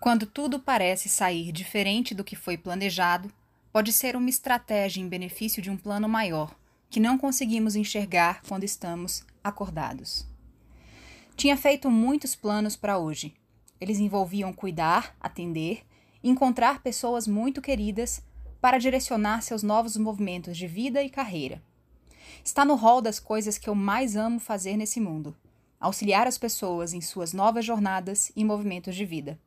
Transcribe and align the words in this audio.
Quando 0.00 0.26
tudo 0.26 0.60
parece 0.60 1.08
sair 1.08 1.50
diferente 1.50 2.14
do 2.14 2.22
que 2.22 2.36
foi 2.36 2.56
planejado, 2.56 3.32
pode 3.72 3.92
ser 3.92 4.14
uma 4.14 4.30
estratégia 4.30 5.00
em 5.00 5.08
benefício 5.08 5.60
de 5.60 5.70
um 5.70 5.76
plano 5.76 6.08
maior, 6.08 6.54
que 6.88 7.00
não 7.00 7.18
conseguimos 7.18 7.74
enxergar 7.74 8.40
quando 8.46 8.62
estamos 8.62 9.24
acordados. 9.42 10.24
Tinha 11.36 11.56
feito 11.56 11.90
muitos 11.90 12.36
planos 12.36 12.76
para 12.76 12.96
hoje. 12.96 13.34
Eles 13.80 13.98
envolviam 13.98 14.52
cuidar, 14.52 15.16
atender, 15.20 15.84
encontrar 16.22 16.80
pessoas 16.80 17.26
muito 17.26 17.60
queridas 17.60 18.22
para 18.60 18.78
direcionar 18.78 19.42
seus 19.42 19.64
novos 19.64 19.96
movimentos 19.96 20.56
de 20.56 20.68
vida 20.68 21.02
e 21.02 21.10
carreira. 21.10 21.60
Está 22.44 22.64
no 22.64 22.76
rol 22.76 23.00
das 23.00 23.18
coisas 23.18 23.58
que 23.58 23.68
eu 23.68 23.74
mais 23.74 24.16
amo 24.16 24.38
fazer 24.38 24.76
nesse 24.76 25.00
mundo: 25.00 25.36
auxiliar 25.80 26.26
as 26.26 26.38
pessoas 26.38 26.92
em 26.92 27.00
suas 27.00 27.32
novas 27.32 27.64
jornadas 27.64 28.30
e 28.36 28.44
movimentos 28.44 28.94
de 28.94 29.04
vida. 29.04 29.38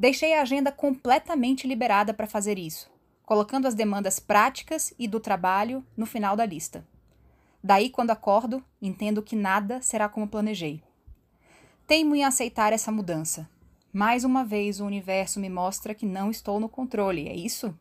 Deixei 0.00 0.32
a 0.32 0.40
agenda 0.40 0.72
completamente 0.72 1.68
liberada 1.68 2.14
para 2.14 2.26
fazer 2.26 2.58
isso, 2.58 2.90
colocando 3.22 3.68
as 3.68 3.74
demandas 3.74 4.18
práticas 4.18 4.94
e 4.98 5.06
do 5.06 5.20
trabalho 5.20 5.84
no 5.94 6.06
final 6.06 6.34
da 6.34 6.46
lista. 6.46 6.88
Daí, 7.62 7.90
quando 7.90 8.08
acordo, 8.08 8.64
entendo 8.80 9.22
que 9.22 9.36
nada 9.36 9.82
será 9.82 10.08
como 10.08 10.26
planejei. 10.26 10.82
Teimo 11.86 12.14
em 12.14 12.24
aceitar 12.24 12.72
essa 12.72 12.90
mudança. 12.90 13.46
Mais 13.92 14.24
uma 14.24 14.42
vez, 14.42 14.80
o 14.80 14.86
universo 14.86 15.38
me 15.38 15.50
mostra 15.50 15.94
que 15.94 16.06
não 16.06 16.30
estou 16.30 16.58
no 16.58 16.66
controle, 16.66 17.28
é 17.28 17.36
isso? 17.36 17.78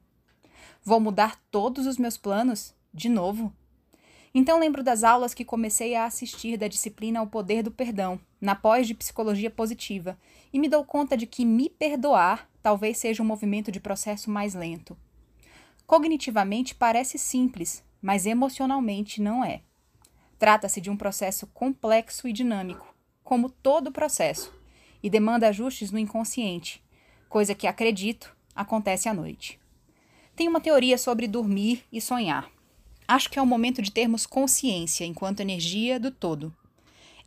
Vou 0.83 0.99
mudar 0.99 1.39
todos 1.49 1.87
os 1.87 1.97
meus 1.97 2.17
planos? 2.17 2.75
De 2.93 3.07
novo? 3.07 3.53
Então 4.33 4.59
lembro 4.59 4.83
das 4.83 5.03
aulas 5.03 5.33
que 5.33 5.43
comecei 5.43 5.95
a 5.95 6.05
assistir 6.05 6.55
da 6.55 6.67
disciplina 6.67 7.21
O 7.21 7.27
Poder 7.27 7.63
do 7.63 7.71
Perdão, 7.71 8.19
na 8.39 8.53
pós 8.53 8.85
de 8.85 8.93
Psicologia 8.93 9.49
Positiva, 9.49 10.17
e 10.53 10.59
me 10.59 10.69
dou 10.69 10.83
conta 10.83 11.17
de 11.17 11.25
que 11.25 11.43
me 11.43 11.69
perdoar 11.69 12.47
talvez 12.61 12.97
seja 12.97 13.23
um 13.23 13.25
movimento 13.25 13.71
de 13.71 13.79
processo 13.79 14.29
mais 14.29 14.53
lento. 14.53 14.95
Cognitivamente 15.87 16.75
parece 16.75 17.17
simples, 17.17 17.83
mas 17.99 18.27
emocionalmente 18.27 19.21
não 19.21 19.43
é. 19.43 19.61
Trata-se 20.37 20.79
de 20.79 20.89
um 20.89 20.95
processo 20.95 21.47
complexo 21.47 22.27
e 22.27 22.33
dinâmico, 22.33 22.93
como 23.23 23.49
todo 23.49 23.91
processo, 23.91 24.53
e 25.01 25.09
demanda 25.09 25.47
ajustes 25.47 25.91
no 25.91 25.97
inconsciente, 25.97 26.83
coisa 27.27 27.55
que 27.55 27.65
acredito 27.65 28.35
acontece 28.55 29.09
à 29.09 29.13
noite. 29.13 29.59
Tem 30.35 30.47
uma 30.47 30.61
teoria 30.61 30.97
sobre 30.97 31.27
dormir 31.27 31.83
e 31.91 31.99
sonhar. 31.99 32.49
Acho 33.09 33.27
que 33.27 33.39
é 33.39 33.41
o 33.41 33.45
momento 33.47 33.81
de 33.81 33.89
termos 33.89 34.27
consciência 34.27 35.03
enquanto 35.03 35.39
energia 35.39 35.99
do 35.99 36.11
todo. 36.11 36.55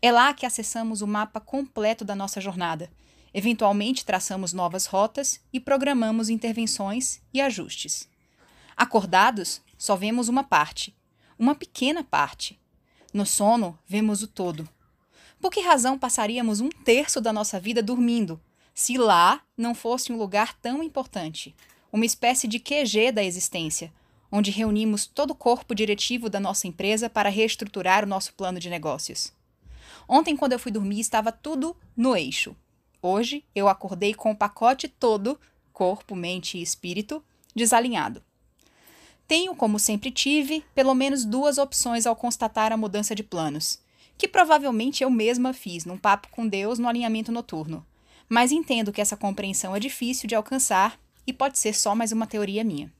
É 0.01 0.13
lá 0.13 0.33
que 0.33 0.47
acessamos 0.47 1.03
o 1.03 1.09
mapa 1.09 1.41
completo 1.41 2.05
da 2.05 2.15
nossa 2.15 2.41
jornada. 2.41 2.89
Eventualmente 3.35 4.05
traçamos 4.05 4.53
novas 4.53 4.87
rotas 4.87 5.41
e 5.53 5.59
programamos 5.59 6.29
intervenções 6.29 7.21
e 7.35 7.41
ajustes. 7.41 8.09
Acordados, 8.77 9.61
só 9.77 9.97
vemos 9.97 10.29
uma 10.29 10.45
parte, 10.45 10.95
uma 11.37 11.53
pequena 11.53 12.05
parte. 12.05 12.61
No 13.13 13.27
sono, 13.27 13.77
vemos 13.85 14.23
o 14.23 14.29
todo. 14.29 14.69
Por 15.41 15.51
que 15.51 15.63
razão 15.63 15.99
passaríamos 15.99 16.61
um 16.61 16.69
terço 16.69 17.21
da 17.21 17.33
nossa 17.33 17.59
vida 17.59 17.83
dormindo, 17.83 18.41
se 18.73 18.97
lá 18.97 19.43
não 19.57 19.75
fosse 19.75 20.13
um 20.13 20.17
lugar 20.17 20.55
tão 20.59 20.81
importante, 20.81 21.57
uma 21.93 22.07
espécie 22.07 22.47
de 22.47 22.61
QG 22.61 23.11
da 23.11 23.25
existência, 23.25 23.93
onde 24.33 24.51
reunimos 24.51 25.05
todo 25.05 25.33
o 25.33 25.35
corpo 25.35 25.75
diretivo 25.75 26.31
da 26.31 26.41
nossa 26.41 26.67
empresa 26.67 27.11
para 27.11 27.29
reestruturar 27.29 28.03
o 28.03 28.09
nosso 28.09 28.33
plano 28.33 28.59
de 28.59 28.71
negócios. 28.71 29.31
Ontem, 30.09 30.35
quando 30.35 30.55
eu 30.55 30.59
fui 30.59 30.73
dormir, 30.73 31.01
estava 31.01 31.31
tudo 31.31 31.77
no 31.95 32.17
eixo. 32.17 32.57
Hoje, 33.03 33.45
eu 33.55 33.69
acordei 33.69 34.15
com 34.15 34.31
o 34.31 34.37
pacote 34.37 34.89
todo, 34.89 35.39
corpo, 35.71 36.17
mente 36.17 36.57
e 36.57 36.63
espírito, 36.63 37.23
desalinhado. 37.55 38.23
Tenho, 39.29 39.55
como 39.55 39.79
sempre 39.79 40.11
tive, 40.11 40.65
pelo 40.75 40.95
menos 40.95 41.25
duas 41.25 41.59
opções 41.59 42.07
ao 42.07 42.17
constatar 42.17 42.73
a 42.73 42.77
mudança 42.77 43.15
de 43.15 43.23
planos, 43.23 43.81
que 44.17 44.27
provavelmente 44.27 45.03
eu 45.03 45.11
mesma 45.11 45.53
fiz 45.53 45.85
num 45.85 45.99
papo 45.99 46.29
com 46.31 46.47
Deus 46.47 46.79
no 46.79 46.89
alinhamento 46.89 47.31
noturno. 47.31 47.85
Mas 48.29 48.51
entendo 48.51 48.93
que 48.93 49.01
essa 49.01 49.17
compreensão 49.17 49.77
é 49.77 49.81
difícil 49.81 50.27
de 50.27 50.35
alcançar 50.35 50.99
e 51.27 51.33
pode 51.33 51.59
ser 51.59 51.75
só 51.75 51.95
mais 51.95 52.13
uma 52.13 52.27
teoria 52.27 52.65
minha. 52.65 52.93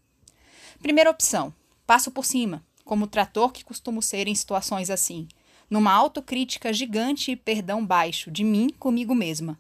Primeira 0.83 1.11
opção: 1.11 1.55
passo 1.87 2.11
por 2.11 2.25
cima, 2.25 2.65
como 2.85 3.07
trator 3.07 3.53
que 3.53 3.65
costumo 3.65 4.03
ser 4.03 4.27
em 4.27 4.35
situações 4.35 4.91
assim, 4.91 5.29
numa 5.71 5.93
autocrítica 5.93 6.73
gigante 6.73 7.31
e 7.31 7.37
perdão 7.37 7.87
baixo 7.87 8.33
de 8.33 8.43
mim 8.43 8.69
comigo 8.69 9.15
mesma. 9.15 9.57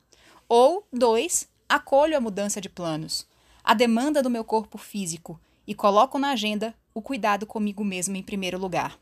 Ou, 0.48 0.84
dois, 0.92 1.48
acolho 1.68 2.16
a 2.16 2.20
mudança 2.20 2.60
de 2.60 2.68
planos, 2.68 3.24
a 3.62 3.72
demanda 3.72 4.20
do 4.20 4.28
meu 4.28 4.42
corpo 4.42 4.76
físico 4.76 5.40
e 5.64 5.76
coloco 5.76 6.18
na 6.18 6.32
agenda 6.32 6.74
o 6.92 7.00
cuidado 7.00 7.46
comigo 7.46 7.84
mesma 7.84 8.18
em 8.18 8.22
primeiro 8.22 8.58
lugar. 8.58 8.98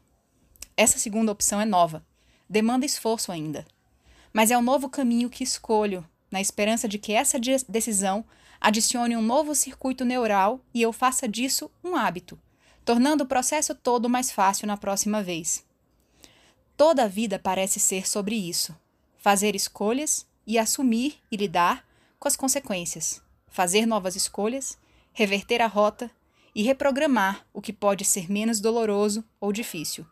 Essa 0.76 0.98
segunda 0.98 1.32
opção 1.32 1.58
é 1.58 1.64
nova, 1.64 2.04
demanda 2.48 2.84
esforço 2.84 3.32
ainda. 3.32 3.66
Mas 4.31 4.50
é 4.50 4.56
o 4.56 4.60
um 4.60 4.62
novo 4.62 4.91
caminho 4.91 5.31
que 5.31 5.42
escolho, 5.42 6.06
na 6.30 6.41
esperança 6.41 6.88
de 6.88 6.98
que 6.98 7.12
essa 7.12 7.38
decisão 7.68 8.24
adicione 8.60 9.16
um 9.16 9.22
novo 9.22 9.54
circuito 9.54 10.04
neural 10.04 10.60
e 10.72 10.82
eu 10.82 10.92
faça 10.92 11.26
disso 11.26 11.70
um 11.82 11.96
hábito, 11.96 12.38
tornando 12.84 13.24
o 13.24 13.26
processo 13.26 13.74
todo 13.74 14.08
mais 14.08 14.30
fácil 14.30 14.66
na 14.66 14.76
próxima 14.76 15.22
vez. 15.22 15.64
Toda 16.76 17.04
a 17.04 17.08
vida 17.08 17.38
parece 17.38 17.80
ser 17.80 18.08
sobre 18.08 18.36
isso: 18.36 18.76
fazer 19.19 19.54
escolhas 19.54 20.26
e 20.46 20.58
assumir 20.58 21.19
e 21.30 21.36
lidar 21.36 21.86
com 22.19 22.28
as 22.28 22.36
consequências, 22.36 23.22
fazer 23.48 23.86
novas 23.86 24.16
escolhas, 24.16 24.78
reverter 25.12 25.62
a 25.62 25.66
rota 25.66 26.10
e 26.54 26.62
reprogramar 26.62 27.46
o 27.52 27.60
que 27.60 27.72
pode 27.72 28.04
ser 28.04 28.30
menos 28.30 28.60
doloroso 28.60 29.24
ou 29.40 29.52
difícil. 29.52 30.06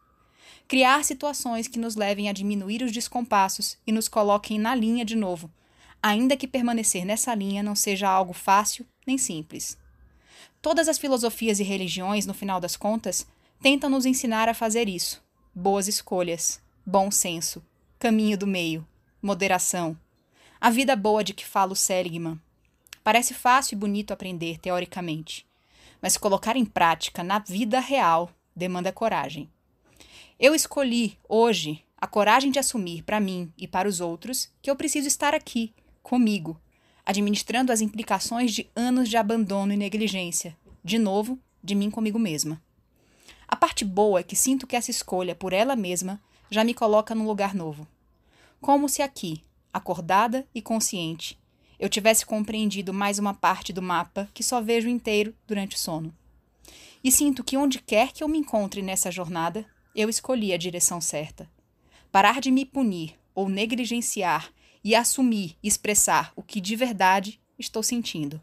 Criar 0.66 1.04
situações 1.04 1.66
que 1.66 1.78
nos 1.78 1.96
levem 1.96 2.28
a 2.28 2.32
diminuir 2.32 2.82
os 2.82 2.92
descompassos 2.92 3.76
e 3.86 3.92
nos 3.92 4.08
coloquem 4.08 4.58
na 4.58 4.74
linha 4.74 5.04
de 5.04 5.16
novo, 5.16 5.50
ainda 6.02 6.36
que 6.36 6.46
permanecer 6.46 7.04
nessa 7.04 7.34
linha 7.34 7.62
não 7.62 7.74
seja 7.74 8.08
algo 8.08 8.32
fácil 8.32 8.86
nem 9.06 9.18
simples. 9.18 9.78
Todas 10.60 10.88
as 10.88 10.98
filosofias 10.98 11.60
e 11.60 11.62
religiões, 11.62 12.26
no 12.26 12.34
final 12.34 12.60
das 12.60 12.76
contas, 12.76 13.26
tentam 13.60 13.88
nos 13.88 14.06
ensinar 14.06 14.48
a 14.48 14.54
fazer 14.54 14.88
isso. 14.88 15.22
Boas 15.54 15.88
escolhas, 15.88 16.60
bom 16.84 17.10
senso, 17.10 17.64
caminho 17.98 18.36
do 18.36 18.46
meio, 18.46 18.86
moderação. 19.20 19.98
A 20.60 20.70
vida 20.70 20.96
boa 20.96 21.22
de 21.22 21.32
que 21.32 21.46
fala 21.46 21.72
o 21.72 21.76
Seligman. 21.76 22.40
Parece 23.02 23.32
fácil 23.32 23.74
e 23.74 23.78
bonito 23.78 24.12
aprender 24.12 24.58
teoricamente, 24.58 25.46
mas 26.02 26.16
colocar 26.16 26.56
em 26.56 26.64
prática 26.64 27.22
na 27.22 27.38
vida 27.38 27.80
real 27.80 28.30
demanda 28.54 28.92
coragem. 28.92 29.48
Eu 30.38 30.54
escolhi, 30.54 31.18
hoje, 31.28 31.84
a 31.96 32.06
coragem 32.06 32.50
de 32.50 32.58
assumir 32.58 33.02
para 33.02 33.18
mim 33.18 33.52
e 33.56 33.66
para 33.66 33.88
os 33.88 34.00
outros 34.00 34.50
que 34.62 34.70
eu 34.70 34.76
preciso 34.76 35.08
estar 35.08 35.34
aqui, 35.34 35.74
comigo, 36.08 36.58
administrando 37.04 37.70
as 37.70 37.82
implicações 37.82 38.54
de 38.54 38.66
anos 38.74 39.10
de 39.10 39.18
abandono 39.18 39.74
e 39.74 39.76
negligência, 39.76 40.56
de 40.82 40.96
novo, 40.98 41.38
de 41.62 41.74
mim 41.74 41.90
comigo 41.90 42.18
mesma. 42.18 42.62
A 43.46 43.54
parte 43.54 43.84
boa 43.84 44.20
é 44.20 44.22
que 44.22 44.34
sinto 44.34 44.66
que 44.66 44.74
essa 44.74 44.90
escolha 44.90 45.34
por 45.34 45.52
ela 45.52 45.76
mesma 45.76 46.18
já 46.50 46.64
me 46.64 46.72
coloca 46.72 47.14
num 47.14 47.26
lugar 47.26 47.54
novo. 47.54 47.86
Como 48.58 48.88
se 48.88 49.02
aqui, 49.02 49.42
acordada 49.70 50.46
e 50.54 50.62
consciente, 50.62 51.38
eu 51.78 51.90
tivesse 51.90 52.24
compreendido 52.24 52.94
mais 52.94 53.18
uma 53.18 53.34
parte 53.34 53.70
do 53.70 53.82
mapa 53.82 54.30
que 54.32 54.42
só 54.42 54.62
vejo 54.62 54.88
inteiro 54.88 55.34
durante 55.46 55.76
o 55.76 55.78
sono. 55.78 56.10
E 57.04 57.12
sinto 57.12 57.44
que 57.44 57.58
onde 57.58 57.80
quer 57.80 58.12
que 58.12 58.24
eu 58.24 58.28
me 58.28 58.38
encontre 58.38 58.80
nessa 58.80 59.10
jornada, 59.10 59.66
eu 59.94 60.08
escolhi 60.08 60.54
a 60.54 60.56
direção 60.56 61.02
certa. 61.02 61.46
Parar 62.10 62.40
de 62.40 62.50
me 62.50 62.64
punir 62.64 63.14
ou 63.34 63.46
negligenciar 63.46 64.50
e 64.88 64.94
assumir 64.94 65.54
e 65.62 65.68
expressar 65.68 66.32
o 66.34 66.42
que 66.42 66.62
de 66.62 66.74
verdade 66.74 67.38
estou 67.58 67.82
sentindo. 67.82 68.40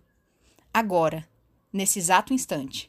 Agora, 0.72 1.28
nesse 1.74 1.98
exato 1.98 2.36
instante, 2.36 2.88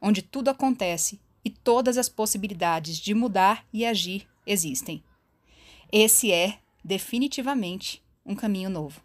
onde 0.00 0.22
tudo 0.22 0.48
acontece 0.48 1.20
e 1.44 1.50
todas 1.50 1.98
as 1.98 2.08
possibilidades 2.08 2.96
de 2.96 3.12
mudar 3.12 3.66
e 3.70 3.84
agir 3.84 4.26
existem. 4.46 5.04
Esse 5.92 6.32
é, 6.32 6.58
definitivamente, 6.82 8.02
um 8.24 8.34
caminho 8.34 8.70
novo. 8.70 9.02